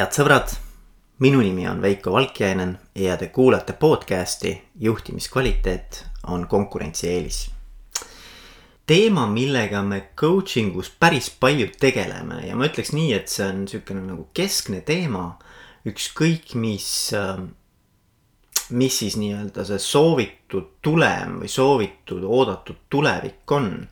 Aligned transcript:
head 0.00 0.14
sõbrad, 0.16 0.52
minu 1.20 1.42
nimi 1.44 1.66
on 1.68 1.82
Veiko 1.82 2.14
Valkjainen 2.14 2.70
ja 2.96 3.18
te 3.20 3.26
kuulate 3.28 3.74
podcasti 3.76 4.54
Juhtimiskvaliteet 4.80 6.06
on 6.32 6.46
konkurentsieelis. 6.48 7.50
teema, 8.86 9.26
millega 9.26 9.82
me 9.82 10.00
coaching 10.16 10.76
us 10.76 10.90
päris 10.90 11.28
palju 11.30 11.68
tegeleme 11.80 12.40
ja 12.46 12.56
ma 12.56 12.70
ütleks 12.70 12.94
nii, 12.96 13.12
et 13.12 13.28
see 13.28 13.44
on 13.44 13.60
niisugune 13.66 14.06
nagu 14.06 14.28
keskne 14.34 14.80
teema. 14.80 15.36
ükskõik, 15.84 16.54
mis, 16.54 17.12
mis 18.70 18.98
siis 18.98 19.20
nii-öelda 19.20 19.68
see 19.68 19.78
soovitud 19.78 20.76
tulem 20.80 21.42
või 21.42 21.48
soovitud 21.48 22.24
oodatud 22.24 22.86
tulevik 22.88 23.52
on. 23.52 23.88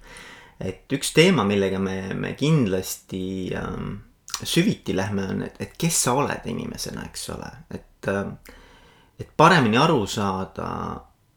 et 0.60 0.88
üks 0.92 1.12
teema, 1.12 1.44
millega 1.44 1.78
me, 1.78 2.14
me 2.14 2.32
kindlasti 2.32 3.52
ähm, 3.54 4.07
süviti 4.44 4.96
lähme, 4.96 5.26
on, 5.32 5.42
et, 5.42 5.58
et 5.60 5.76
kes 5.78 6.04
sa 6.04 6.14
oled 6.18 6.46
inimesena, 6.46 7.04
eks 7.08 7.28
ole, 7.34 7.50
et, 7.74 8.10
et 9.18 9.30
paremini 9.36 9.78
aru 9.80 10.04
saada, 10.06 10.70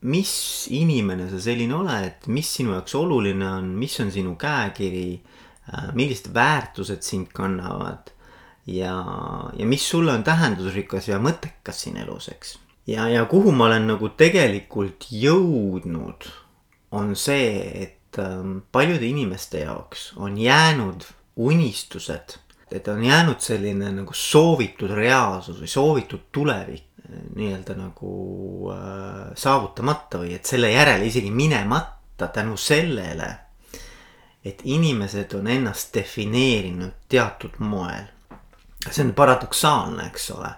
mis 0.02 0.32
inimene 0.74 1.28
sa 1.30 1.40
selline 1.42 1.76
oled, 1.78 2.26
mis 2.34 2.50
sinu 2.58 2.74
jaoks 2.76 2.96
oluline 2.98 3.46
on, 3.48 3.70
mis 3.78 4.00
on 4.02 4.10
sinu 4.14 4.36
käekiri, 4.40 5.22
millised 5.94 6.32
väärtused 6.34 7.06
sind 7.06 7.30
kannavad 7.34 8.10
ja, 8.66 8.96
ja 9.58 9.66
mis 9.66 9.86
sulle 9.90 10.14
on 10.14 10.26
tähendusrikas 10.26 11.08
ja 11.08 11.20
mõttekas 11.22 11.86
siin 11.86 12.00
elus, 12.02 12.30
eks. 12.34 12.58
ja, 12.90 13.08
ja 13.10 13.26
kuhu 13.30 13.54
ma 13.56 13.70
olen 13.70 13.88
nagu 13.94 14.10
tegelikult 14.18 15.08
jõudnud, 15.14 16.30
on 16.92 17.16
see, 17.16 17.62
et 17.86 18.20
ähm, 18.20 18.58
paljude 18.72 19.06
inimeste 19.08 19.64
jaoks 19.64 20.12
on 20.18 20.38
jäänud 20.38 21.06
unistused 21.40 22.36
et 22.72 22.88
on 22.88 23.04
jäänud 23.04 23.40
selline 23.40 23.92
nagu 23.92 24.14
soovitud 24.14 24.92
reaalsus 24.96 25.60
või 25.60 25.68
soovitud 25.68 26.30
tulevik 26.32 26.92
nii-öelda 27.36 27.76
nagu 27.76 28.12
äh, 28.72 29.32
saavutamata 29.36 30.22
või 30.22 30.36
et 30.36 30.46
selle 30.46 30.72
järele 30.72 31.06
isegi 31.06 31.32
minemata 31.32 32.28
tänu 32.28 32.58
sellele, 32.58 33.30
et 34.46 34.62
inimesed 34.64 35.34
on 35.38 35.48
ennast 35.48 35.94
defineerinud 35.94 36.94
teatud 37.10 37.60
moel. 37.60 38.08
see 38.90 39.06
on 39.06 39.14
paradoksaalne, 39.14 40.08
eks 40.08 40.32
ole, 40.32 40.50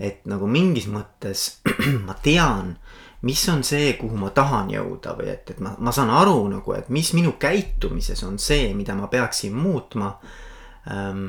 et 0.00 0.24
nagu 0.26 0.46
mingis 0.46 0.88
mõttes 0.90 1.60
ma 2.06 2.16
tean, 2.22 2.74
mis 3.22 3.48
on 3.48 3.62
see, 3.64 3.92
kuhu 4.00 4.16
ma 4.16 4.30
tahan 4.34 4.72
jõuda 4.72 5.14
või 5.18 5.28
et, 5.30 5.50
et 5.50 5.60
ma, 5.60 5.76
ma 5.78 5.92
saan 5.92 6.10
aru 6.10 6.48
nagu, 6.48 6.72
et 6.74 6.88
mis 6.88 7.12
minu 7.14 7.36
käitumises 7.38 8.24
on 8.26 8.38
see, 8.38 8.72
mida 8.74 8.96
ma 8.98 9.06
peaksin 9.12 9.54
muutma 9.54 10.16
ähm, 10.90 11.28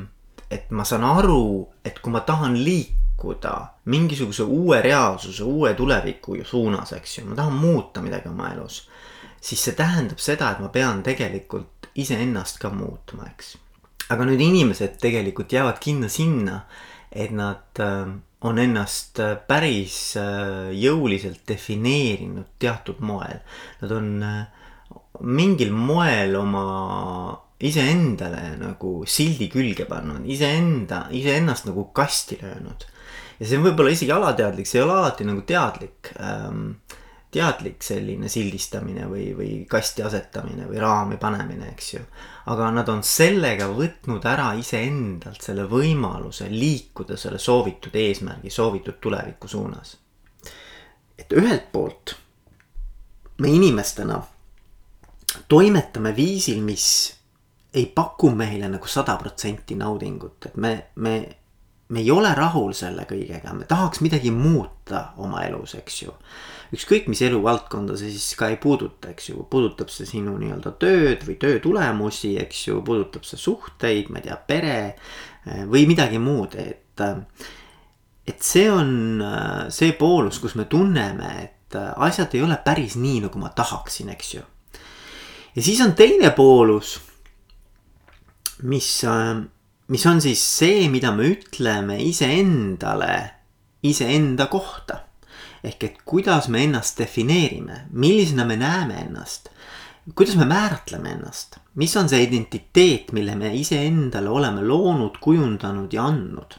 et 0.52 0.70
ma 0.70 0.84
saan 0.84 1.04
aru, 1.06 1.66
et 1.84 1.98
kui 2.02 2.12
ma 2.12 2.22
tahan 2.26 2.56
liikuda 2.60 3.54
mingisuguse 3.92 4.44
uue 4.44 4.80
reaalsuse, 4.84 5.44
uue 5.44 5.74
tuleviku 5.78 6.36
suunas, 6.44 6.92
eks 6.96 7.18
ju, 7.18 7.26
ma 7.30 7.38
tahan 7.38 7.56
muuta 7.56 8.02
midagi 8.04 8.28
oma 8.28 8.52
elus. 8.52 8.88
siis 9.42 9.64
see 9.64 9.74
tähendab 9.74 10.20
seda, 10.22 10.52
et 10.52 10.60
ma 10.62 10.68
pean 10.70 11.02
tegelikult 11.02 11.88
iseennast 11.98 12.60
ka 12.62 12.70
muutma, 12.70 13.26
eks. 13.32 13.56
aga 14.12 14.26
nüüd 14.28 14.40
inimesed 14.44 15.00
tegelikult 15.02 15.52
jäävad 15.52 15.80
kinno 15.82 16.08
sinna, 16.12 16.62
et 17.12 17.32
nad 17.34 17.80
äh, 17.80 18.12
on 18.40 18.58
ennast 18.58 19.20
äh, 19.20 19.36
päris 19.48 20.16
äh, 20.16 20.72
jõuliselt 20.76 21.42
defineerinud 21.48 22.54
teatud 22.62 23.00
moel. 23.04 23.42
Nad 23.82 23.96
on 23.98 24.12
mingil 25.22 25.72
moel 25.76 26.36
oma 26.38 26.64
iseendale 27.62 28.56
nagu 28.58 29.02
sildi 29.06 29.48
külge 29.52 29.86
pannud, 29.90 30.24
iseenda, 30.30 31.06
iseennast 31.14 31.68
nagu 31.68 31.88
kasti 31.94 32.38
löönud. 32.42 32.88
ja 33.38 33.46
see 33.46 33.58
on 33.58 33.66
võib-olla 33.68 33.92
isegi 33.94 34.12
alateadlik, 34.14 34.66
see 34.68 34.80
ei 34.80 34.86
ole 34.86 34.98
alati 34.98 35.26
nagu 35.28 35.44
teadlik 35.46 36.12
ähm,, 36.18 36.74
teadlik 37.32 37.80
selline 37.80 38.28
sildistamine 38.28 39.06
või, 39.08 39.30
või 39.36 39.52
kasti 39.68 40.04
asetamine 40.04 40.66
või 40.68 40.80
raami 40.82 41.16
panemine, 41.20 41.70
eks 41.72 41.92
ju. 41.94 42.02
aga 42.52 42.68
nad 42.74 42.88
on 42.92 43.00
sellega 43.06 43.70
võtnud 43.72 44.26
ära 44.28 44.50
iseendalt 44.58 45.40
selle 45.40 45.64
võimaluse 45.70 46.50
liikuda 46.52 47.16
selle 47.16 47.40
soovitud 47.40 47.96
eesmärgi, 47.96 48.50
soovitud 48.50 49.00
tuleviku 49.00 49.48
suunas. 49.48 49.96
et 51.18 51.32
ühelt 51.32 51.72
poolt 51.72 52.16
me 53.38 53.48
inimestena 53.48 54.20
toimetame 55.48 56.12
viisil, 56.16 56.60
mis 56.60 57.21
ei 57.74 57.86
paku 57.86 58.30
meile 58.36 58.68
nagu 58.68 58.88
sada 58.88 59.16
protsenti 59.16 59.76
naudingut, 59.80 60.50
et 60.50 60.56
me, 60.60 60.72
me, 60.94 61.14
me 61.88 62.00
ei 62.00 62.10
ole 62.12 62.32
rahul 62.36 62.74
selle 62.76 63.06
kõigega, 63.08 63.54
me 63.56 63.68
tahaks 63.68 64.02
midagi 64.04 64.32
muuta 64.34 65.06
oma 65.24 65.44
elus, 65.46 65.74
eks 65.80 66.02
ju. 66.02 66.14
ükskõik, 66.72 67.08
mis 67.12 67.22
eluvaldkonda 67.24 67.96
see 68.00 68.12
siis 68.12 68.36
ka 68.36 68.50
ei 68.52 68.58
puuduta, 68.60 69.12
eks 69.12 69.30
ju, 69.30 69.44
puudutab 69.50 69.92
see 69.92 70.08
sinu 70.08 70.36
nii-öelda 70.40 70.74
tööd 70.80 71.24
või 71.28 71.36
töö 71.40 71.60
tulemusi, 71.64 72.34
eks 72.40 72.66
ju, 72.68 72.80
puudutab 72.84 73.28
see 73.28 73.40
suhteid, 73.40 74.08
ma 74.12 74.20
ei 74.20 74.28
tea, 74.28 74.36
pere 74.48 74.76
eh, 74.88 75.64
või 75.68 75.86
midagi 75.88 76.20
muud, 76.20 76.56
et. 76.60 77.04
et 78.28 78.44
see 78.44 78.68
on 78.70 79.20
eh, 79.20 79.70
see 79.72 79.94
poolus, 79.96 80.40
kus 80.44 80.56
me 80.60 80.68
tunneme, 80.68 81.32
et 81.44 81.76
eh, 81.76 81.92
asjad 82.08 82.36
ei 82.36 82.44
ole 82.44 82.60
päris 82.64 82.98
nii, 83.00 83.24
nagu 83.28 83.40
ma 83.40 83.52
tahaksin, 83.56 84.12
eks 84.12 84.34
ju. 84.34 84.44
ja 85.56 85.64
siis 85.64 85.80
on 85.84 85.96
teine 85.96 86.32
poolus 86.36 86.98
mis, 88.62 89.04
äh, 89.04 89.42
mis 89.88 90.06
on 90.06 90.20
siis 90.20 90.42
see, 90.58 90.88
mida 90.92 91.12
me 91.14 91.30
ütleme 91.34 91.98
iseendale 92.02 93.14
iseenda 93.82 94.46
kohta. 94.46 95.00
ehk 95.62 95.84
et 95.84 95.98
kuidas 96.04 96.48
me 96.50 96.64
ennast 96.64 96.98
defineerime, 96.98 97.84
millisena 97.94 98.42
me 98.44 98.56
näeme 98.58 98.96
ennast, 98.98 99.48
kuidas 100.14 100.34
me 100.34 100.44
määratleme 100.50 101.12
ennast, 101.14 101.60
mis 101.78 101.94
on 101.96 102.08
see 102.10 102.18
identiteet, 102.24 103.12
mille 103.14 103.36
me 103.38 103.52
iseendale 103.54 104.28
oleme 104.28 104.64
loonud, 104.66 105.20
kujundanud 105.22 105.94
ja 105.94 106.08
andnud 106.10 106.58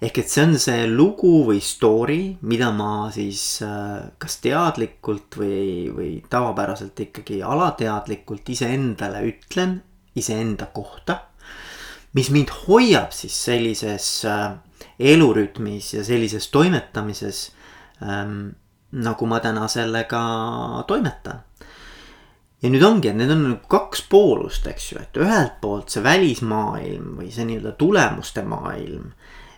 ehk 0.00 0.22
et 0.22 0.32
see 0.32 0.46
on 0.46 0.54
see 0.56 0.86
lugu 0.88 1.42
või 1.44 1.60
story, 1.60 2.20
mida 2.48 2.70
ma 2.72 3.10
siis 3.12 3.60
äh, 3.64 4.08
kas 4.18 4.38
teadlikult 4.40 5.36
või, 5.36 5.90
või 5.92 6.10
tavapäraselt 6.24 7.04
ikkagi 7.04 7.42
alateadlikult 7.44 8.48
iseendale 8.56 9.20
ütlen 9.28 9.76
iseenda 10.16 10.66
kohta. 10.66 11.20
mis 12.12 12.30
mind 12.30 12.50
hoiab 12.66 13.12
siis 13.14 13.36
sellises 13.44 14.24
äh, 14.24 14.52
elurütmis 14.98 15.94
ja 15.94 16.04
sellises 16.04 16.48
toimetamises 16.48 17.52
ähm,. 18.02 18.48
nagu 18.90 19.26
ma 19.26 19.38
täna 19.40 19.68
sellega 19.68 20.20
toimetan. 20.86 21.42
ja 22.62 22.70
nüüd 22.70 22.82
ongi, 22.82 23.08
et 23.08 23.16
need 23.16 23.30
on 23.30 23.44
nagu 23.48 23.68
kaks 23.68 24.02
poolust, 24.10 24.66
eks 24.66 24.92
ju, 24.92 24.98
et 24.98 25.16
ühelt 25.16 25.60
poolt 25.60 25.90
see 25.90 26.02
välismaailm 26.02 27.16
või 27.20 27.30
see 27.30 27.46
nii-öelda 27.46 27.72
tulemuste 27.78 28.42
maailm 28.42 29.12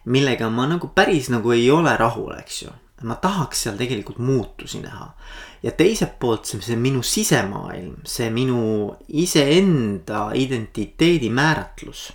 millega 0.04 0.50
ma 0.50 0.66
nagu 0.66 0.90
päris 0.94 1.30
nagu 1.30 1.52
ei 1.54 1.70
ole 1.70 1.96
rahul, 1.96 2.34
eks 2.38 2.62
ju 2.62 2.72
ma 3.02 3.16
tahaks 3.18 3.64
seal 3.64 3.78
tegelikult 3.78 4.18
muutusi 4.18 4.80
näha. 4.82 5.12
Ja 5.62 5.72
teiselt 5.76 6.18
poolt 6.20 6.48
see, 6.48 6.62
see 6.62 6.78
minu 6.78 7.02
sisemaailm, 7.06 8.00
see 8.08 8.30
minu 8.34 8.92
iseenda 9.08 10.30
identiteedi 10.34 11.30
määratlus. 11.30 12.12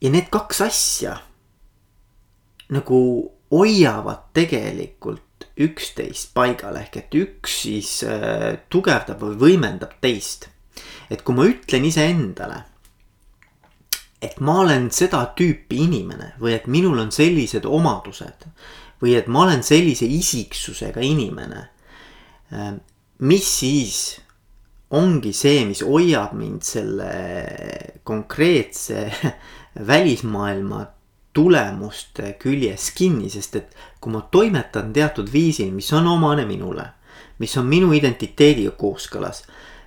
ja 0.00 0.10
need 0.10 0.30
kaks 0.32 0.60
asja 0.64 1.18
nagu 2.70 3.00
hoiavad 3.50 4.30
tegelikult 4.32 5.26
üksteist 5.60 6.32
paigal, 6.34 6.78
ehk 6.80 6.96
et 6.96 7.14
üks 7.18 7.60
siis 7.66 8.00
äh, 8.06 8.56
tugevdab 8.72 9.20
või 9.20 9.36
võimendab 9.44 9.98
teist. 10.00 10.48
et 11.10 11.22
kui 11.26 11.34
ma 11.34 11.44
ütlen 11.44 11.84
iseendale, 11.84 12.62
et 14.22 14.38
ma 14.40 14.60
olen 14.62 14.88
seda 14.94 15.24
tüüpi 15.36 15.82
inimene 15.84 16.34
või 16.40 16.54
et 16.54 16.66
minul 16.70 16.98
on 17.02 17.10
sellised 17.12 17.66
omadused 17.66 18.46
või 19.00 19.16
et 19.18 19.28
ma 19.28 19.44
olen 19.46 19.62
sellise 19.64 20.06
isiksusega 20.06 21.00
inimene. 21.04 21.66
Ähm, 22.52 22.80
mis 23.18 23.46
siis 23.60 24.20
ongi 24.90 25.32
see, 25.36 25.64
mis 25.68 25.82
hoiab 25.86 26.32
mind 26.36 26.64
selle 26.66 27.10
konkreetse 28.04 29.06
välismaailma 29.90 30.86
tulemuste 31.32 32.34
küljes 32.42 32.90
kinni, 32.96 33.30
sest 33.30 33.56
et 33.60 33.76
kui 34.02 34.12
ma 34.12 34.24
toimetan 34.34 34.90
teatud 34.92 35.30
viisil, 35.30 35.70
mis 35.74 35.92
on 35.94 36.08
omane 36.10 36.44
minule, 36.48 36.88
mis 37.38 37.54
on 37.60 37.68
minu 37.70 37.92
identiteediga 37.94 38.74
kooskõlas, 38.78 39.44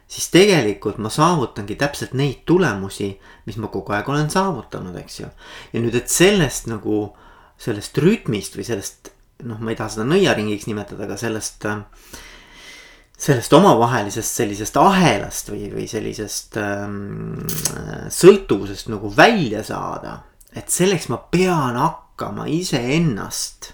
siis 0.08 0.30
tegelikult 0.32 1.02
ma 1.04 1.12
saavutangi 1.12 1.76
täpselt 1.80 2.14
neid 2.16 2.46
tulemusi, 2.48 3.12
mis 3.48 3.60
ma 3.60 3.68
kogu 3.74 3.96
aeg 3.96 4.08
olen 4.10 4.32
saavutanud, 4.32 4.96
eks 5.04 5.20
ju. 5.20 5.28
ja 5.74 5.84
nüüd, 5.84 6.00
et 6.00 6.10
sellest 6.10 6.72
nagu 6.72 7.10
sellest 7.64 7.98
rütmist 8.04 8.58
või 8.60 8.68
sellest 8.68 9.14
noh, 9.48 9.60
ma 9.60 9.74
ei 9.74 9.80
taha 9.80 9.96
seda 9.96 10.06
nõiaringiks 10.08 10.68
nimetada, 10.70 11.08
aga 11.08 11.18
sellest 11.20 11.66
sellest 13.24 13.54
omavahelisest 13.56 14.40
sellisest 14.42 14.78
ahelast 14.82 15.52
või, 15.54 15.68
või 15.72 15.86
sellisest 15.88 16.58
ähm, 16.60 17.46
sõltuvusest 18.12 18.90
nagu 18.92 19.12
välja 19.16 19.64
saada. 19.64 20.24
et 20.54 20.70
selleks 20.70 21.08
ma 21.10 21.18
pean 21.18 21.78
hakkama 21.80 22.46
iseennast 22.46 23.72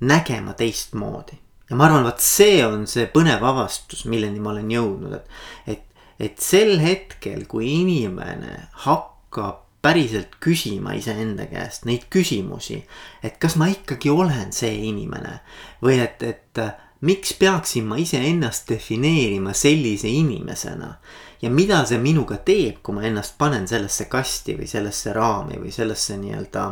nägema 0.00 0.52
teistmoodi. 0.52 1.38
ja 1.70 1.76
ma 1.76 1.86
arvan, 1.86 2.04
vot 2.04 2.20
see 2.20 2.64
on 2.66 2.86
see 2.90 3.06
põnev 3.06 3.44
avastus, 3.44 4.04
milleni 4.04 4.40
ma 4.40 4.50
olen 4.50 4.70
jõudnud, 4.70 5.14
et, 5.14 5.26
et, 5.66 6.04
et 6.18 6.38
sel 6.42 6.78
hetkel, 6.82 7.46
kui 7.46 7.70
inimene 7.80 8.68
hakkab 8.86 9.69
päriselt 9.82 10.36
küsima 10.40 10.92
iseenda 10.98 11.46
käest 11.48 11.86
neid 11.88 12.06
küsimusi, 12.12 12.82
et 13.22 13.38
kas 13.40 13.56
ma 13.56 13.70
ikkagi 13.72 14.10
olen 14.12 14.52
see 14.52 14.74
inimene 14.90 15.38
või 15.82 16.00
et, 16.04 16.22
et 16.22 16.62
miks 17.00 17.32
peaksin 17.40 17.86
ma 17.88 17.96
iseennast 17.96 18.68
defineerima 18.68 19.54
sellise 19.56 20.08
inimesena 20.08 20.94
ja 21.42 21.50
mida 21.50 21.80
see 21.88 21.98
minuga 21.98 22.36
teeb, 22.44 22.82
kui 22.84 22.94
ma 22.96 23.06
ennast 23.08 23.38
panen 23.40 23.66
sellesse 23.68 24.06
kasti 24.12 24.58
või 24.58 24.68
sellesse 24.68 25.14
raami 25.16 25.60
või 25.62 25.72
sellesse 25.72 26.18
nii-öelda 26.20 26.64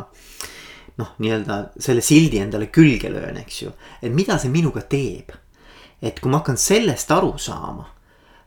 noh, 0.99 1.13
nii-öelda 1.17 1.59
selle 1.79 2.03
sildi 2.05 2.41
endale 2.43 2.69
külge 2.73 3.09
löön, 3.11 3.39
eks 3.41 3.61
ju. 3.63 3.71
et 4.01 4.13
mida 4.13 4.37
see 4.37 4.51
minuga 4.53 4.81
teeb. 4.81 5.31
et 6.01 6.19
kui 6.19 6.31
ma 6.31 6.39
hakkan 6.39 6.57
sellest 6.57 7.11
aru 7.11 7.33
saama, 7.37 7.89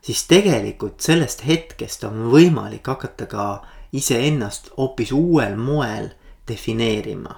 siis 0.00 0.24
tegelikult 0.30 1.00
sellest 1.04 1.44
hetkest 1.46 2.04
on 2.08 2.28
võimalik 2.32 2.86
hakata 2.88 3.26
ka 3.26 3.46
iseennast 3.92 4.72
hoopis 4.76 5.12
uuel 5.12 5.56
moel 5.56 6.08
defineerima, 6.48 7.34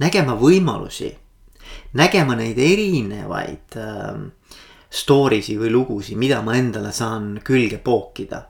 nägema 0.00 0.34
võimalusi, 0.38 1.10
nägema 1.98 2.36
neid 2.38 2.58
erinevaid 2.58 3.76
äh, 3.76 4.22
story 4.90 5.42
si 5.44 5.58
või 5.60 5.72
lugusid, 5.72 6.16
mida 6.18 6.40
ma 6.44 6.56
endale 6.56 6.92
saan 6.92 7.38
külge 7.44 7.78
pookida. 7.78 8.46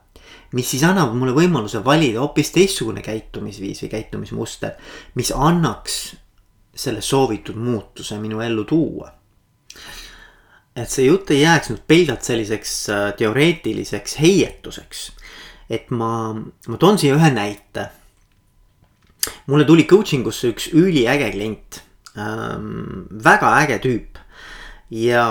mis 0.53 0.71
siis 0.71 0.83
annab 0.83 1.13
mulle 1.13 1.35
võimaluse 1.37 1.83
valida 1.85 2.23
hoopis 2.23 2.51
teistsugune 2.55 3.03
käitumisviis 3.05 3.83
või 3.83 3.91
käitumismuster, 3.93 4.79
mis 5.15 5.33
annaks 5.35 6.17
selle 6.75 7.03
soovitud 7.03 7.57
muutuse 7.57 8.19
minu 8.19 8.41
ellu 8.41 8.65
tuua. 8.65 9.13
et 10.77 10.91
see 10.91 11.09
jutt 11.09 11.31
ei 11.35 11.41
jääks 11.41 11.73
nüüd 11.73 11.83
pelgalt 11.87 12.23
selliseks 12.23 12.75
äh, 12.89 13.13
teoreetiliseks 13.19 14.19
heietuseks. 14.21 15.11
Et 15.71 15.91
ma, 15.91 16.33
ma 16.35 16.77
toon 16.81 16.99
siia 16.99 17.17
ühe 17.17 17.31
näite. 17.35 17.89
mulle 19.47 19.65
tuli 19.65 19.85
coaching 19.85 20.27
usse 20.27 20.53
üks 20.53 20.71
üliäge 20.73 21.31
klient 21.33 21.83
ähm,, 22.17 23.09
väga 23.25 23.53
äge 23.63 23.79
tüüp 23.85 24.23
ja 24.91 25.25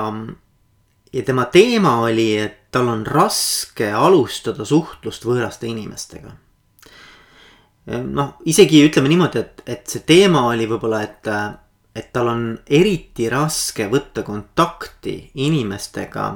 ja 1.13 1.24
tema 1.24 1.45
teema 1.45 2.01
oli, 2.01 2.38
et 2.38 2.68
tal 2.72 2.89
on 2.92 3.06
raske 3.07 3.89
alustada 3.94 4.66
suhtlust 4.66 5.25
võõraste 5.25 5.68
inimestega. 5.69 6.34
noh, 7.88 8.33
isegi 8.45 8.83
ütleme 8.83 9.07
niimoodi, 9.07 9.40
et, 9.40 9.62
et 9.66 9.88
see 9.88 10.04
teema 10.06 10.44
oli 10.50 10.68
võib-olla, 10.68 11.01
et, 11.07 11.30
et 11.95 12.12
tal 12.13 12.28
on 12.33 12.44
eriti 12.68 13.30
raske 13.31 13.88
võtta 13.90 14.25
kontakti 14.28 15.31
inimestega, 15.40 16.28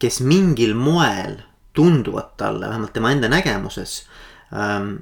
kes 0.00 0.22
mingil 0.24 0.74
moel 0.74 1.36
tunduvad 1.78 2.34
talle, 2.40 2.68
vähemalt 2.68 2.92
tema 2.92 3.14
enda 3.14 3.30
nägemuses. 3.30 4.02
Ähm, 4.52 4.96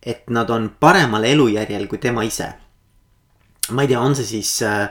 et 0.00 0.30
nad 0.32 0.50
on 0.50 0.70
paremal 0.80 1.26
elujärjel 1.28 1.86
kui 1.90 1.98
tema 2.00 2.22
ise 2.24 2.52
ma 3.70 3.82
ei 3.82 3.88
tea, 3.88 4.00
on 4.00 4.14
see 4.18 4.26
siis 4.26 4.50
äh, 4.66 4.90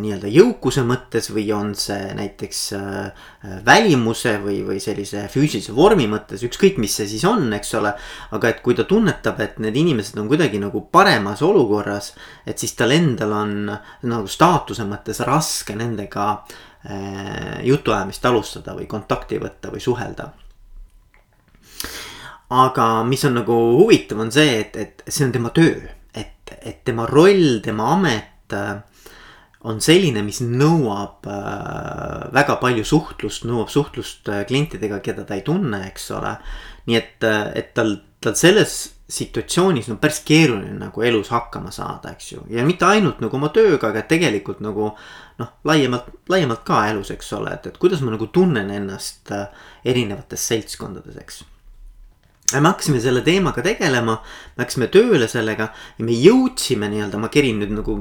nii-öelda 0.00 0.30
jõukuse 0.30 0.82
mõttes 0.86 1.30
või 1.32 1.46
on 1.54 1.72
see 1.78 2.10
näiteks 2.16 2.60
äh, 2.76 3.22
välimuse 3.66 4.36
või, 4.42 4.60
või 4.66 4.78
sellise 4.82 5.24
füüsilise 5.32 5.74
vormi 5.76 6.06
mõttes, 6.10 6.44
ükskõik, 6.46 6.78
mis 6.82 6.94
see 7.00 7.08
siis 7.10 7.24
on, 7.28 7.48
eks 7.56 7.74
ole. 7.80 7.92
aga 8.36 8.52
et 8.52 8.60
kui 8.64 8.76
ta 8.78 8.86
tunnetab, 8.88 9.40
et 9.42 9.58
need 9.62 9.76
inimesed 9.82 10.18
on 10.20 10.28
kuidagi 10.30 10.60
nagu 10.62 10.84
paremas 10.92 11.42
olukorras, 11.46 12.12
et 12.46 12.58
siis 12.58 12.76
tal 12.78 12.94
endal 12.94 13.34
on 13.36 13.56
nagu 13.70 14.30
staatuse 14.30 14.86
mõttes 14.88 15.22
raske 15.26 15.76
nendega 15.78 16.28
äh, 16.36 17.58
jutuajamist 17.66 18.30
alustada 18.30 18.76
või 18.78 18.86
kontakti 18.90 19.42
võtta 19.42 19.74
või 19.74 19.82
suhelda 19.82 20.30
aga 22.50 22.90
mis 23.06 23.24
on 23.28 23.38
nagu 23.38 23.56
huvitav, 23.78 24.20
on 24.20 24.30
see, 24.34 24.60
et, 24.64 24.76
et 24.76 25.02
see 25.06 25.26
on 25.26 25.32
tema 25.34 25.52
töö 25.54 25.78
et 26.60 26.84
tema 26.84 27.06
roll, 27.06 27.60
tema 27.62 27.92
amet 27.94 28.54
äh, 28.54 28.76
on 29.68 29.80
selline, 29.84 30.22
mis 30.24 30.40
nõuab 30.44 31.26
äh, 31.28 32.28
väga 32.34 32.56
palju 32.62 32.84
suhtlust, 32.86 33.46
nõuab 33.48 33.72
suhtlust 33.72 34.30
äh, 34.32 34.44
klientidega, 34.48 35.00
keda 35.04 35.26
ta 35.28 35.36
ei 35.36 35.44
tunne, 35.46 35.84
eks 35.90 36.10
ole. 36.16 36.36
nii 36.88 36.96
et, 36.96 37.28
et 37.54 37.74
tal, 37.76 37.98
tal 38.24 38.34
selles 38.40 38.78
situatsioonis 39.10 39.90
on 39.90 39.98
päris 40.00 40.22
keeruline 40.24 40.78
nagu 40.78 41.02
elus 41.04 41.28
hakkama 41.34 41.72
saada, 41.74 42.14
eks 42.14 42.32
ju. 42.32 42.44
ja 42.54 42.64
mitte 42.66 42.86
ainult 42.88 43.20
nagu 43.20 43.36
oma 43.36 43.50
tööga, 43.54 43.90
aga 43.90 44.04
tegelikult 44.08 44.62
nagu 44.64 44.92
noh, 45.40 45.54
laiemalt, 45.66 46.08
laiemalt 46.30 46.64
ka 46.66 46.84
elus, 46.90 47.12
eks 47.12 47.32
ole, 47.36 47.54
et, 47.58 47.70
et 47.70 47.80
kuidas 47.80 48.02
ma 48.04 48.14
nagu 48.14 48.30
tunnen 48.32 48.70
ennast 48.70 49.32
erinevates 49.84 50.46
seltskondades, 50.52 51.18
eks 51.20 51.42
me 52.58 52.70
hakkasime 52.72 53.00
selle 53.02 53.22
teemaga 53.26 53.62
tegelema, 53.62 54.16
me 54.56 54.64
hakkasime 54.64 54.88
tööle 54.92 55.28
sellega 55.30 55.68
ja 55.98 56.06
me 56.06 56.16
jõudsime 56.16 56.88
nii-öelda, 56.90 57.20
ma 57.22 57.30
kerin 57.32 57.60
nüüd 57.62 57.74
nagu 57.76 57.98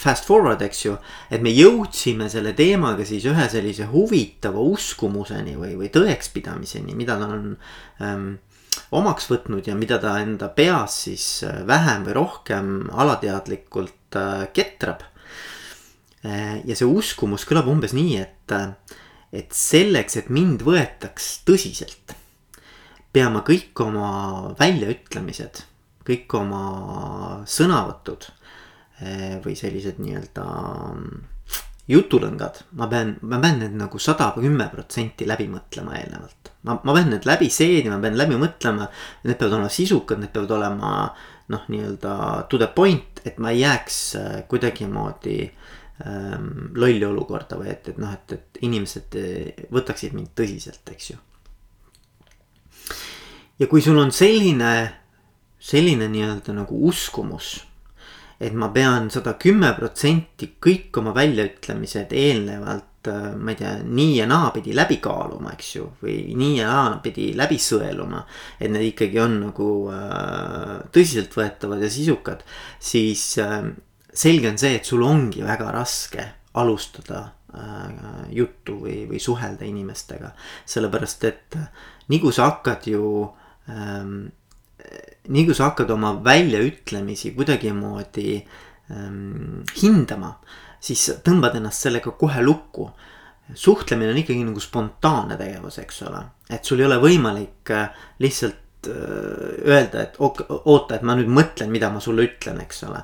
fast 0.00 0.26
forward, 0.28 0.62
eks 0.64 0.84
ju. 0.86 0.94
et 1.32 1.42
me 1.44 1.52
jõudsime 1.52 2.28
selle 2.32 2.54
teemaga 2.56 3.04
siis 3.08 3.26
ühe 3.28 3.48
sellise 3.52 3.88
huvitava 3.92 4.62
uskumuseni 4.64 5.56
või, 5.58 5.74
või 5.80 5.92
tõekspidamiseni, 5.92 6.96
mida 6.96 7.18
ta 7.20 7.28
on 7.36 7.52
ähm, 8.04 8.26
omaks 8.96 9.28
võtnud 9.32 9.68
ja 9.68 9.76
mida 9.78 9.98
ta 10.00 10.16
enda 10.22 10.48
peas 10.52 11.02
siis 11.06 11.26
äh, 11.48 11.62
vähem 11.68 12.06
või 12.08 12.16
rohkem 12.20 12.72
alateadlikult 12.92 14.18
äh, 14.20 14.46
ketrab 14.56 15.04
äh,. 16.24 16.60
ja 16.64 16.76
see 16.76 16.88
uskumus 16.88 17.44
kõlab 17.48 17.68
umbes 17.72 17.96
nii, 17.96 18.16
et, 18.24 18.56
äh, 18.56 18.98
et 19.32 19.52
selleks, 19.56 20.16
et 20.20 20.32
mind 20.32 20.64
võetaks 20.64 21.38
tõsiselt 21.48 22.21
peame 23.12 23.42
kõik 23.46 23.80
oma 23.84 24.52
väljaütlemised, 24.58 25.62
kõik 26.06 26.32
oma 26.38 26.62
sõnavõtud 27.48 28.26
eh, 29.04 29.36
või 29.44 29.54
sellised 29.58 30.00
nii-öelda 30.02 30.46
mm, 30.46 31.20
jutulõngad, 31.92 32.62
ma 32.78 32.88
pean, 32.88 33.16
ma 33.28 33.40
pean 33.42 33.60
need 33.60 33.76
nagu 33.76 34.00
sada 34.00 34.30
või 34.36 34.46
kümme 34.48 34.68
protsenti 34.72 35.26
läbi 35.28 35.48
mõtlema 35.52 35.98
eelnevalt. 35.98 36.52
ma, 36.68 36.78
ma 36.78 36.94
pean 36.96 37.10
need 37.12 37.28
läbi 37.28 37.50
seedima, 37.52 38.00
pean 38.00 38.16
läbi 38.18 38.38
mõtlema, 38.40 38.88
need 39.26 39.38
peavad 39.38 39.58
olema 39.58 39.72
sisukad, 39.72 40.22
need 40.22 40.32
peavad 40.32 40.56
olema 40.58 40.92
noh, 41.52 41.66
nii-öelda 41.68 42.14
to 42.48 42.60
the 42.62 42.70
point, 42.72 43.20
et 43.26 43.38
ma 43.42 43.52
ei 43.52 43.60
jääks 43.60 43.98
eh, 44.16 44.38
kuidagimoodi 44.48 45.36
ähm, 46.06 46.48
lolli 46.78 47.04
olukorda 47.04 47.60
või 47.60 47.74
et, 47.74 47.92
et 47.92 48.00
noh, 48.00 48.14
et, 48.14 48.38
et 48.38 48.64
inimesed 48.64 49.20
eh, 49.20 49.68
võtaksid 49.74 50.16
mind 50.16 50.32
tõsiselt, 50.38 50.86
eks 50.94 51.12
ju 51.12 51.20
ja 53.62 53.68
kui 53.70 53.82
sul 53.82 53.98
on 54.02 54.10
selline, 54.14 54.72
selline 55.62 56.08
nii-öelda 56.10 56.54
nagu 56.56 56.78
uskumus, 56.88 57.54
et 58.42 58.54
ma 58.58 58.72
pean 58.74 59.06
sada 59.14 59.36
kümme 59.38 59.70
protsenti 59.76 60.56
kõik 60.62 60.98
oma 60.98 61.12
väljaütlemised 61.14 62.10
eelnevalt 62.18 63.10
äh, 63.12 63.28
ma 63.38 63.52
ei 63.54 63.60
tea, 63.60 63.76
nii 63.86 64.16
ja 64.16 64.26
naapidi 64.26 64.74
läbi 64.74 64.98
kaaluma, 65.04 65.52
eks 65.54 65.68
ju, 65.76 65.86
või 66.02 66.16
nii 66.38 66.56
ja 66.58 66.72
naapidi 66.72 67.28
läbi 67.38 67.60
sõeluma. 67.62 68.24
et 68.58 68.72
need 68.72 68.88
ikkagi 68.90 69.20
on 69.22 69.38
nagu 69.44 69.68
äh, 69.94 70.80
tõsiseltvõetavad 70.90 71.84
ja 71.86 71.90
sisukad, 71.92 72.42
siis 72.82 73.36
äh, 73.38 73.70
selge 74.12 74.50
on 74.50 74.58
see, 74.58 74.74
et 74.80 74.90
sul 74.90 75.06
ongi 75.06 75.44
väga 75.46 75.70
raske 75.70 76.26
alustada 76.58 77.20
äh, 77.54 78.26
juttu 78.34 78.80
või, 78.82 79.04
või 79.12 79.22
suhelda 79.22 79.70
inimestega. 79.70 80.32
sellepärast, 80.66 81.24
et 81.30 81.60
äh, 81.60 81.86
nii 82.10 82.20
kui 82.26 82.34
sa 82.34 82.50
hakkad 82.50 82.90
ju 82.90 83.30
ähm,. 83.70 84.30
nii 85.28 85.44
kui 85.46 85.54
sa 85.54 85.68
hakkad 85.70 85.90
oma 85.94 86.16
väljaütlemisi 86.24 87.30
kuidagimoodi 87.36 88.32
ähm, 88.90 89.60
hindama, 89.78 90.32
siis 90.82 91.04
tõmbad 91.22 91.54
ennast 91.60 91.86
sellega 91.86 92.10
kohe 92.18 92.42
lukku. 92.42 92.90
suhtlemine 93.54 94.10
on 94.10 94.18
ikkagi 94.18 94.44
nagu 94.44 94.60
spontaanne 94.60 95.36
tegevus, 95.36 95.78
eks 95.78 96.02
ole, 96.08 96.24
et 96.50 96.64
sul 96.64 96.80
ei 96.80 96.86
ole 96.86 96.98
võimalik 97.02 97.70
äh, 97.70 98.04
lihtsalt 98.18 98.58
öelda, 98.90 100.02
et 100.02 100.16
oota, 100.18 100.96
et 100.96 101.04
ma 101.06 101.14
nüüd 101.18 101.30
mõtlen, 101.30 101.70
mida 101.72 101.90
ma 101.92 102.00
sulle 102.02 102.24
ütlen, 102.26 102.60
eks 102.64 102.82
ole. 102.88 103.02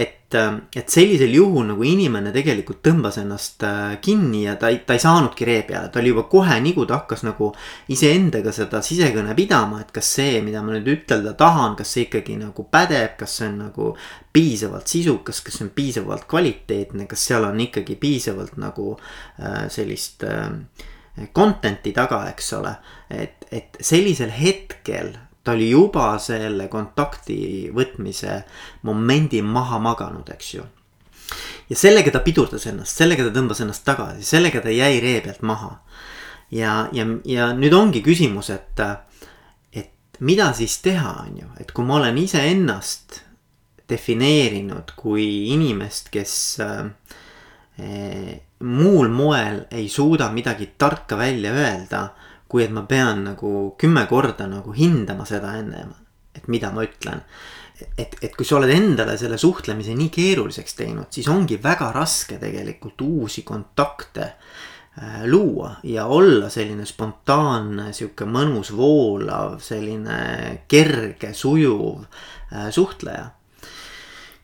et, 0.00 0.34
äh, 0.34 0.56
et 0.76 0.88
sellisel 0.88 1.32
juhul 1.34 1.66
nagu 1.68 1.84
inimene 1.84 2.32
tegelikult 2.32 2.80
tõmbas 2.86 3.18
ennast 3.20 3.62
äh, 3.66 3.96
kinni 4.00 4.44
ja 4.44 4.54
ta 4.56 4.70
ei, 4.72 4.80
ta 4.86 4.94
ei 4.96 5.02
saanudki 5.02 5.44
ree 5.44 5.62
peale, 5.68 5.90
ta 5.92 6.00
oli 6.00 6.12
juba 6.12 6.24
kohe, 6.30 6.60
nii 6.62 6.74
kui 6.74 6.88
ta 6.88 7.00
hakkas 7.02 7.24
nagu 7.26 7.50
iseendaga 7.92 8.52
seda 8.54 8.80
sisekõne 8.86 9.34
pidama, 9.38 9.82
et 9.84 9.90
kas 9.94 10.12
see, 10.18 10.38
mida 10.46 10.62
ma 10.64 10.76
nüüd 10.76 10.88
ütelda 10.94 11.34
tahan, 11.38 11.76
kas 11.78 11.96
see 11.96 12.06
ikkagi 12.06 12.38
nagu 12.40 12.66
pädeb, 12.70 13.18
kas 13.20 13.40
see 13.40 13.50
on 13.50 13.58
nagu 13.66 13.90
piisavalt 14.32 14.90
sisukas, 14.90 15.42
kas 15.46 15.58
see 15.58 15.66
on 15.66 15.74
piisavalt 15.74 16.24
kvaliteetne, 16.30 17.06
kas 17.10 17.26
seal 17.30 17.46
on 17.50 17.60
ikkagi 17.66 17.98
piisavalt 18.00 18.56
nagu 18.62 18.94
äh, 18.96 19.66
sellist 19.70 20.24
äh, 20.26 20.48
content'i 21.34 21.92
taga, 21.92 22.24
eks 22.30 22.52
ole. 22.58 22.74
et, 23.10 23.39
et 23.50 23.76
sellisel 23.80 24.30
hetkel 24.30 25.14
ta 25.42 25.52
oli 25.52 25.70
juba 25.70 26.12
selle 26.20 26.68
kontakti 26.68 27.70
võtmise 27.74 28.42
momendi 28.86 29.40
maha 29.42 29.80
maganud, 29.82 30.28
eks 30.34 30.54
ju. 30.54 30.66
ja 31.70 31.76
sellega 31.76 32.12
ta 32.12 32.20
pidurdas 32.24 32.66
ennast, 32.66 32.98
sellega 32.98 33.26
ta 33.26 33.32
tõmbas 33.34 33.62
ennast 33.64 33.84
tagasi, 33.86 34.26
sellega 34.26 34.60
ta 34.60 34.74
jäi 34.74 35.00
ree 35.00 35.20
pealt 35.24 35.42
maha. 35.42 35.78
ja, 36.50 36.88
ja, 36.92 37.06
ja 37.24 37.52
nüüd 37.56 37.74
ongi 37.74 38.02
küsimus, 38.04 38.50
et, 38.50 38.84
et 39.72 40.20
mida 40.20 40.52
siis 40.54 40.78
teha, 40.84 41.16
on 41.24 41.42
ju, 41.42 41.50
et 41.60 41.72
kui 41.72 41.84
ma 41.88 41.98
olen 42.02 42.18
iseennast 42.18 43.24
defineerinud 43.90 44.92
kui 44.96 45.50
inimest, 45.50 46.12
kes 46.14 46.34
äh, 46.62 46.84
muul 48.60 49.08
moel 49.08 49.64
ei 49.72 49.88
suuda 49.88 50.28
midagi 50.30 50.74
tarka 50.78 51.16
välja 51.18 51.50
öelda 51.50 52.10
kui 52.50 52.64
et 52.64 52.74
ma 52.74 52.82
pean 52.88 53.24
nagu 53.28 53.74
kümme 53.78 54.06
korda 54.10 54.48
nagu 54.50 54.74
hindama 54.74 55.26
seda 55.28 55.54
ennem, 55.60 55.92
et 56.34 56.48
mida 56.50 56.72
ma 56.74 56.84
ütlen. 56.86 57.22
et, 57.96 58.16
et 58.20 58.34
kui 58.36 58.44
sa 58.44 58.58
oled 58.58 58.68
endale 58.74 59.14
selle 59.16 59.38
suhtlemise 59.40 59.94
nii 59.96 60.10
keeruliseks 60.12 60.74
teinud, 60.76 61.08
siis 61.14 61.28
ongi 61.32 61.56
väga 61.62 61.88
raske 61.94 62.36
tegelikult 62.42 63.00
uusi 63.00 63.40
kontakte 63.46 64.26
äh, 64.26 65.22
luua 65.24 65.78
ja 65.88 66.04
olla 66.04 66.50
selline 66.52 66.84
spontaanne, 66.84 67.94
sihuke 67.96 68.28
mõnus, 68.28 68.74
voolav, 68.76 69.56
selline 69.64 70.66
kerge, 70.68 71.32
sujuv 71.32 72.02
äh, 72.04 72.68
suhtleja 72.68 73.30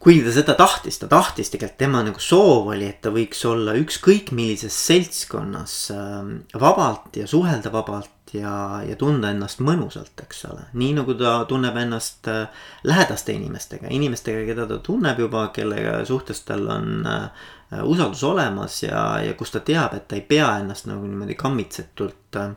kuigi 0.02 0.24
ta 0.26 0.32
seda 0.34 0.54
tahtis, 0.58 0.98
ta 1.00 1.08
tahtis 1.10 1.50
tegelikult, 1.52 1.78
tema 1.80 2.02
nagu 2.06 2.20
soov 2.22 2.70
oli, 2.74 2.90
et 2.90 3.00
ta 3.04 3.10
võiks 3.14 3.40
olla 3.48 3.74
ükskõik 3.78 4.32
millises 4.36 4.76
seltskonnas 4.86 5.76
äh, 5.94 6.18
vabalt 6.60 7.16
ja 7.16 7.26
suhelda 7.30 7.72
vabalt 7.74 8.34
ja, 8.36 8.82
ja 8.86 8.96
tunda 9.00 9.30
ennast 9.32 9.62
mõnusalt, 9.64 10.14
eks 10.22 10.44
ole. 10.50 10.66
nii 10.78 10.92
nagu 10.98 11.14
ta 11.18 11.38
tunneb 11.48 11.76
ennast 11.80 12.28
äh, 12.30 12.66
lähedaste 12.86 13.34
inimestega, 13.36 13.90
inimestega, 13.90 14.44
keda 14.48 14.66
ta 14.70 14.80
tunneb 14.84 15.20
juba, 15.24 15.48
kellega 15.56 15.98
suhtes 16.08 16.42
tal 16.46 16.66
on 16.72 17.06
äh, 17.06 17.46
usaldus 17.82 18.24
olemas 18.26 18.82
ja, 18.84 19.06
ja 19.24 19.34
kus 19.38 19.54
ta 19.54 19.62
teab, 19.64 19.96
et 19.96 20.08
ta 20.08 20.18
ei 20.18 20.26
pea 20.26 20.52
ennast 20.60 20.90
nagu 20.90 21.06
niimoodi 21.08 21.38
kammitsetult 21.38 22.40
äh, 22.42 22.52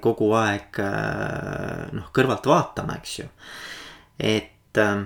kogu 0.00 0.28
aeg 0.38 0.78
noh, 1.96 2.10
kõrvalt 2.14 2.44
vaatama, 2.46 3.00
eks 3.00 3.16
ju. 3.18 3.24
et 4.22 4.78
äh, 4.78 5.02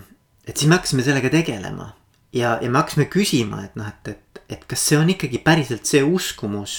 et 0.47 0.57
siis 0.57 0.69
me 0.71 0.79
hakkasime 0.79 1.05
sellega 1.07 1.31
tegelema. 1.33 1.93
Ja, 2.37 2.57
ja 2.62 2.71
me 2.71 2.81
hakkasime 2.81 3.07
küsima, 3.11 3.65
et 3.67 3.76
noh, 3.79 3.88
et, 3.88 4.12
et, 4.15 4.43
et 4.57 4.67
kas 4.69 4.83
see 4.91 4.99
on 4.99 5.11
ikkagi 5.11 5.41
päriselt 5.45 5.88
see 5.88 6.03
uskumus, 6.05 6.79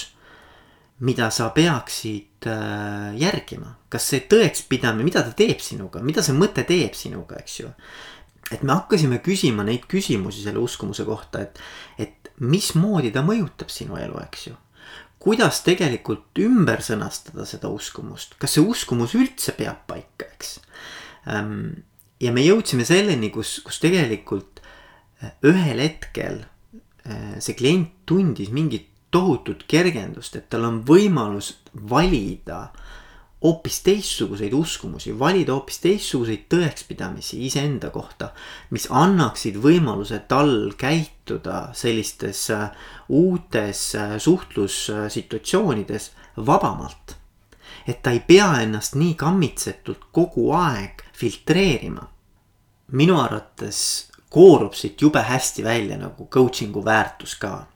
mida 1.04 1.30
sa 1.34 1.48
peaksid 1.54 2.46
äh, 2.50 3.14
järgima, 3.18 3.74
kas 3.92 4.08
see 4.12 4.24
tõekspidamine, 4.30 5.06
mida 5.06 5.22
ta 5.26 5.34
teeb 5.36 5.60
sinuga, 5.62 6.02
mida 6.04 6.24
see 6.26 6.34
mõte 6.36 6.64
teeb 6.66 6.96
sinuga, 6.98 7.38
eks 7.42 7.58
ju. 7.60 7.72
et 8.50 8.62
me 8.64 8.72
hakkasime 8.72 9.20
küsima 9.22 9.66
neid 9.66 9.84
küsimusi 9.90 10.42
selle 10.42 10.62
uskumuse 10.62 11.04
kohta, 11.06 11.44
et, 11.44 11.60
et 12.00 12.32
mismoodi 12.40 13.12
ta 13.14 13.22
mõjutab 13.26 13.70
sinu 13.70 13.98
elu, 14.00 14.16
eks 14.24 14.48
ju. 14.48 14.56
Kuidas 15.18 15.60
tegelikult 15.66 16.38
ümber 16.40 16.80
sõnastada 16.86 17.44
seda 17.46 17.70
uskumust, 17.74 18.36
kas 18.38 18.54
see 18.54 18.62
uskumus 18.62 19.16
üldse 19.18 19.52
peab 19.58 19.82
paika, 19.90 20.30
eks? 20.30 20.58
Ähm, 21.28 21.82
ja 22.20 22.32
me 22.34 22.42
jõudsime 22.42 22.86
selleni, 22.86 23.30
kus, 23.34 23.58
kus 23.66 23.80
tegelikult 23.82 24.60
äh, 25.22 25.32
ühel 25.46 25.82
hetkel 25.82 26.42
äh, 27.06 27.38
see 27.42 27.56
klient 27.58 27.94
tundis 28.08 28.50
mingit 28.54 28.88
tohutut 29.14 29.64
kergendust, 29.70 30.36
et 30.36 30.48
tal 30.52 30.66
on 30.68 30.82
võimalus 30.86 31.54
valida 31.72 32.68
hoopis 33.38 33.78
teistsuguseid 33.86 34.52
uskumusi, 34.58 35.12
valida 35.18 35.54
hoopis 35.54 35.78
teistsuguseid 35.84 36.48
tõekspidamisi 36.50 37.38
iseenda 37.46 37.92
kohta, 37.94 38.32
mis 38.74 38.88
annaksid 38.90 39.60
võimaluse 39.62 40.18
tal 40.28 40.72
käituda 40.76 41.68
sellistes 41.78 42.48
äh, 42.54 42.72
uutes 43.08 43.92
suhtlussituatsioonides 44.26 46.10
vabamalt. 46.46 47.14
et 47.88 48.02
ta 48.02 48.10
ei 48.12 48.20
pea 48.20 48.50
ennast 48.60 48.98
nii 49.00 49.14
kammitsetult 49.16 50.10
kogu 50.12 50.50
aeg 50.52 51.07
filtreerima. 51.18 52.08
minu 52.92 53.18
arvates 53.20 54.08
koorub 54.30 54.72
siit 54.74 55.02
jube 55.02 55.20
hästi 55.22 55.64
välja 55.64 55.96
nagu 55.98 56.26
coaching'u 56.26 56.84
väärtus 56.84 57.34
ka. 57.34 57.66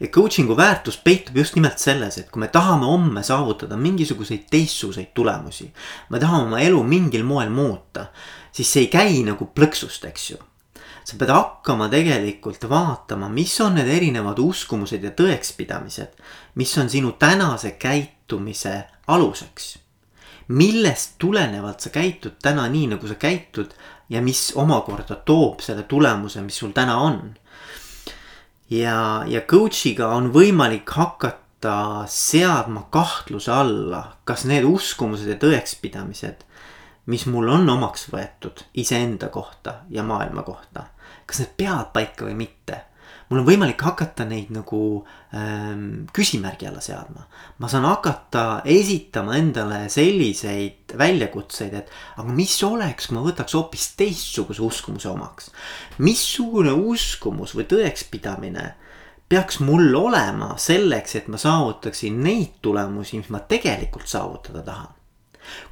ja 0.00 0.08
coaching'u 0.08 0.56
väärtus 0.56 0.96
peitub 0.96 1.36
just 1.36 1.54
nimelt 1.54 1.78
selles, 1.78 2.18
et 2.18 2.30
kui 2.30 2.40
me 2.40 2.48
tahame 2.48 2.84
homme 2.86 3.22
saavutada 3.22 3.76
mingisuguseid 3.76 4.48
teistsuguseid 4.50 5.12
tulemusi. 5.14 5.72
me 6.10 6.18
tahame 6.18 6.46
oma 6.46 6.60
elu 6.60 6.82
mingil 6.82 7.24
moel 7.24 7.50
muuta, 7.50 8.06
siis 8.52 8.72
see 8.72 8.86
ei 8.86 8.90
käi 8.90 9.22
nagu 9.22 9.46
plõksust, 9.54 10.08
eks 10.08 10.30
ju 10.30 10.40
sa 11.04 11.16
pead 11.18 11.30
hakkama 11.34 11.88
tegelikult 11.90 12.68
vaatama, 12.70 13.28
mis 13.28 13.54
on 13.60 13.74
need 13.74 13.88
erinevad 13.90 14.38
uskumused 14.38 15.02
ja 15.02 15.10
tõekspidamised, 15.10 16.18
mis 16.54 16.74
on 16.78 16.90
sinu 16.90 17.12
tänase 17.18 17.74
käitumise 17.74 18.84
aluseks 19.06 19.72
millest 20.48 21.14
tulenevalt 21.18 21.80
sa 21.80 21.90
käitud 21.90 22.38
täna 22.42 22.66
nii, 22.68 22.86
nagu 22.94 23.08
sa 23.08 23.14
käitud 23.14 23.74
ja 24.08 24.22
mis 24.22 24.52
omakorda 24.56 25.16
toob 25.24 25.60
selle 25.64 25.82
tulemuse, 25.88 26.42
mis 26.42 26.58
sul 26.58 26.72
täna 26.72 26.98
on. 27.00 27.34
ja, 28.70 29.24
ja 29.26 29.40
coach'iga 29.40 30.08
on 30.16 30.30
võimalik 30.32 30.90
hakata 30.96 32.04
seadma 32.08 32.86
kahtluse 32.90 33.52
alla, 33.52 34.04
kas 34.24 34.44
need 34.44 34.64
uskumused 34.64 35.28
ja 35.28 35.36
tõekspidamised, 35.40 36.46
mis 37.06 37.26
mul 37.26 37.48
on 37.48 37.68
omaks 37.70 38.08
võetud 38.12 38.64
iseenda 38.74 39.28
kohta 39.28 39.82
ja 39.90 40.02
maailma 40.02 40.42
kohta, 40.42 40.88
kas 41.26 41.42
need 41.42 41.54
peavad 41.56 41.92
paika 41.92 42.26
või 42.28 42.38
mitte 42.44 42.84
mul 43.28 43.42
on 43.42 43.46
võimalik 43.46 43.82
hakata 43.84 44.26
neid 44.28 44.52
nagu 44.54 44.80
ähm, 45.36 46.04
küsimärgi 46.14 46.68
alla 46.68 46.82
seadma. 46.84 47.26
ma 47.58 47.70
saan 47.70 47.86
hakata 47.88 48.62
esitama 48.64 49.36
endale 49.40 49.84
selliseid 49.92 50.96
väljakutseid, 50.98 51.74
et 51.74 51.90
aga 52.16 52.36
mis 52.36 52.56
oleks, 52.66 53.08
kui 53.08 53.18
ma 53.18 53.24
võtaks 53.26 53.56
hoopis 53.58 53.90
teistsuguse 53.98 54.62
uskumuse 54.62 55.10
omaks. 55.10 55.50
missugune 55.98 56.72
uskumus 56.72 57.56
või 57.58 57.68
tõekspidamine 57.70 58.72
peaks 59.32 59.62
mul 59.64 59.94
olema 59.96 60.54
selleks, 60.60 61.16
et 61.16 61.28
ma 61.32 61.38
saavutaksin 61.40 62.18
neid 62.20 62.58
tulemusi, 62.62 63.22
mis 63.22 63.30
ma 63.32 63.40
tegelikult 63.48 64.10
saavutada 64.10 64.64
tahan 64.66 65.01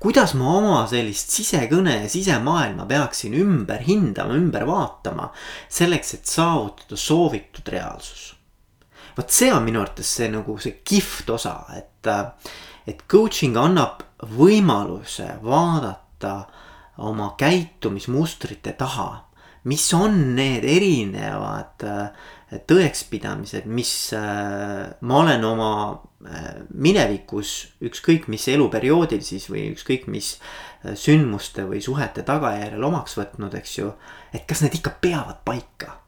kuidas 0.01 0.35
ma 0.39 0.57
oma 0.59 0.81
sellist 0.91 1.33
sisekõne 1.35 2.01
ja 2.03 2.09
sisemaailma 2.11 2.87
peaksin 2.91 3.35
ümber 3.39 3.85
hindama, 3.87 4.37
ümber 4.39 4.67
vaatama. 4.69 5.31
selleks, 5.69 6.15
et 6.15 6.27
saavutada 6.27 6.97
soovitud 6.97 7.69
reaalsus. 7.69 8.35
vot 9.17 9.31
see 9.31 9.53
on 9.53 9.65
minu 9.65 9.83
arvates 9.83 10.15
see 10.17 10.29
nagu 10.31 10.59
see 10.59 10.81
kihvt 10.85 11.31
osa, 11.31 11.57
et, 11.77 12.07
et 12.87 13.03
coaching 13.09 13.57
annab 13.57 14.03
võimaluse 14.37 15.29
vaadata 15.43 16.45
oma 16.99 17.35
käitumismustrite 17.39 18.73
taha. 18.73 19.27
mis 19.65 19.93
on 19.95 20.37
need 20.37 20.65
erinevad 20.65 21.85
tõekspidamised, 22.67 23.67
mis 23.67 24.13
ma 25.01 25.19
olen 25.21 25.45
oma 25.45 25.73
Äh, 25.93 26.10
minevikus 26.21 27.71
ükskõik 27.81 28.27
mis 28.29 28.45
eluperioodil 28.53 29.23
siis 29.25 29.47
või 29.49 29.71
ükskõik 29.73 30.07
mis 30.13 30.35
äh, 30.37 30.93
sündmuste 30.99 31.65
või 31.69 31.81
suhete 31.85 32.25
tagajärjel 32.29 32.85
omaks 32.85 33.17
võtnud, 33.17 33.57
eks 33.57 33.79
ju. 33.79 33.93
et 34.35 34.45
kas 34.49 34.61
need 34.65 34.77
ikka 34.77 34.93
peavad 35.01 35.41
paika. 35.45 36.01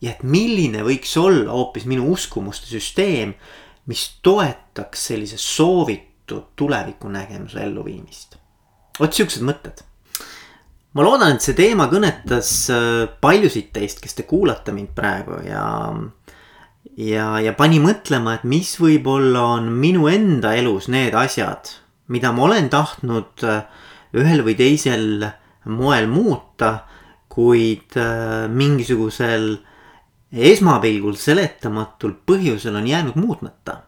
ja 0.00 0.14
et 0.14 0.22
milline 0.22 0.84
võiks 0.86 1.12
olla 1.20 1.52
hoopis 1.52 1.84
minu 1.84 2.08
uskumuste 2.12 2.70
süsteem, 2.72 3.34
mis 3.86 4.06
toetaks 4.22 5.06
sellise 5.12 5.36
soovitud 5.36 6.54
tulevikunägemuse 6.56 7.60
elluviimist. 7.60 8.38
vot 9.00 9.12
siuksed 9.12 9.44
mõtted 9.44 9.84
ma 10.94 11.04
loodan, 11.06 11.36
et 11.36 11.44
see 11.44 11.54
teema 11.58 11.86
kõnetas 11.90 12.54
äh, 12.72 13.04
paljusid 13.20 13.70
teist, 13.76 14.00
kes 14.00 14.16
te 14.16 14.24
kuulate 14.24 14.72
mind 14.72 14.94
praegu 14.96 15.42
ja 15.44 15.64
ja, 16.96 17.26
ja 17.42 17.54
pani 17.58 17.80
mõtlema, 17.82 18.38
et 18.38 18.46
mis 18.48 18.72
võib-olla 18.80 19.44
on 19.56 19.70
minu 19.80 20.08
enda 20.10 20.54
elus 20.58 20.88
need 20.92 21.14
asjad, 21.14 21.74
mida 22.10 22.32
ma 22.34 22.46
olen 22.48 22.70
tahtnud 22.72 23.44
äh, 23.46 23.64
ühel 24.18 24.44
või 24.46 24.56
teisel 24.58 25.26
moel 25.70 26.08
muuta, 26.10 26.86
kuid 27.30 27.98
äh, 28.00 28.48
mingisugusel 28.50 29.52
esmapilgul 30.30 31.16
seletamatul 31.18 32.14
põhjusel 32.26 32.76
on 32.78 32.86
jäänud 32.86 33.16
muutmata. 33.18 33.82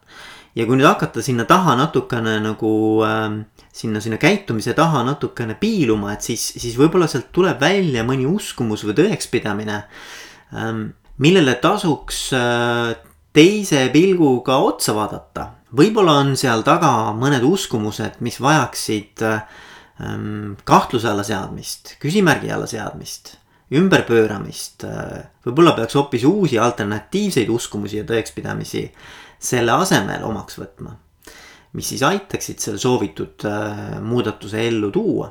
ja 0.54 0.66
kui 0.68 0.76
nüüd 0.76 0.84
hakata 0.84 1.22
sinna 1.24 1.46
taha 1.48 1.76
natukene 1.78 2.36
nagu 2.44 2.72
äh, 3.06 3.42
sinna, 3.72 4.00
sinna 4.00 4.18
käitumise 4.20 4.74
taha 4.76 5.02
natukene 5.06 5.54
piiluma, 5.60 6.12
et 6.12 6.22
siis, 6.22 6.44
siis 6.60 6.76
võib-olla 6.78 7.08
sealt 7.08 7.30
tuleb 7.32 7.60
välja 7.60 8.04
mõni 8.04 8.26
uskumus 8.28 8.84
või 8.84 8.98
tõekspidamine 8.98 9.78
ähm, 10.52 10.90
millele 11.20 11.56
tasuks 11.60 12.30
äh, 12.36 12.94
teise 13.32 13.88
pilguga 13.92 14.58
otsa 14.64 14.94
vaadata. 14.96 15.48
võib-olla 15.72 16.18
on 16.20 16.34
seal 16.36 16.64
taga 16.64 17.12
mõned 17.16 17.44
uskumused, 17.48 18.20
mis 18.20 18.38
vajaksid 18.40 19.22
äh, 19.26 19.44
ähm, 20.00 20.54
kahtluse 20.64 21.08
alla 21.08 21.24
seadmist, 21.24 21.96
küsimärgi 22.02 22.52
alla 22.52 22.68
seadmist, 22.68 23.36
ümberpööramist. 23.72 24.86
Äh, 24.88 25.28
võib-olla 25.46 25.76
peaks 25.76 25.96
hoopis 25.96 26.24
uusi 26.28 26.58
alternatiivseid 26.60 27.48
uskumusi 27.52 28.00
ja 28.00 28.08
tõekspidamisi 28.08 28.86
selle 29.42 29.72
asemel 29.72 30.24
omaks 30.24 30.60
võtma. 30.60 30.98
mis 31.72 31.88
siis 31.88 32.02
aitaksid 32.04 32.60
selle 32.60 32.78
soovitud 32.78 33.46
muudatuse 34.04 34.60
ellu 34.68 34.90
tuua 34.92 35.30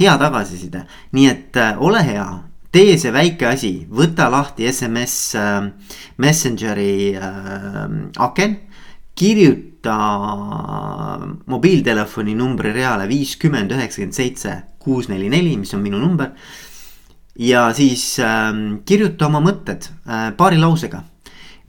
hea 0.00 0.16
tagasiside, 0.20 0.84
nii 1.16 1.26
et 1.30 1.56
äh, 1.60 1.80
ole 1.82 2.02
hea, 2.04 2.26
tee 2.72 2.96
see 3.00 3.12
väike 3.14 3.48
asi, 3.48 3.72
võta 3.88 4.28
lahti 4.32 4.68
SMS 4.68 5.16
äh, 5.40 5.58
Messengeri 6.22 7.14
äh, 7.16 7.82
aken. 8.28 8.62
kirjuta 9.16 9.94
mobiiltelefoni 11.48 12.34
numbri 12.36 12.72
reale 12.74 13.06
viiskümmend 13.08 13.70
üheksakümmend 13.72 14.12
seitse 14.12 14.56
kuus 14.78 15.08
neli 15.08 15.30
neli, 15.32 15.54
mis 15.56 15.72
on 15.74 15.80
minu 15.80 15.98
number. 15.98 16.30
ja 17.38 17.72
siis 17.74 18.18
äh, 18.20 18.52
kirjuta 18.84 19.30
oma 19.30 19.40
mõtted 19.40 19.88
äh, 19.88 20.30
paari 20.36 20.60
lausega, 20.60 21.02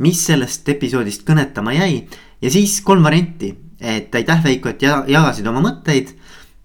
mis 0.03 0.25
sellest 0.27 0.67
episoodist 0.69 1.23
kõnetama 1.27 1.73
jäi? 1.75 2.07
Ja 2.41 2.51
siis 2.53 2.81
kolm 2.85 3.03
varianti, 3.03 3.49
et 3.81 4.13
aitäh 4.15 4.43
Veiko, 4.43 4.69
et 4.69 4.83
jagasid 4.83 5.47
oma 5.49 5.63
mõtteid 5.63 6.11